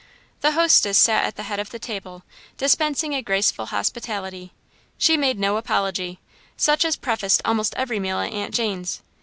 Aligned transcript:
The 0.39 0.53
hostess 0.53 0.97
sat 0.97 1.25
at 1.25 1.35
the 1.35 1.43
head 1.43 1.59
of 1.59 1.69
the 1.69 1.77
table, 1.77 2.23
dispensing 2.57 3.13
a 3.13 3.21
graceful 3.21 3.67
hospitality. 3.67 4.51
She 4.97 5.15
made 5.15 5.37
no 5.37 5.57
apology, 5.57 6.17
such 6.57 6.83
as 6.83 6.95
prefaced 6.95 7.39
almost 7.45 7.75
every 7.77 7.99
meal 7.99 8.17
at 8.19 8.33
Aunt 8.33 8.51
Jane's. 8.51 9.03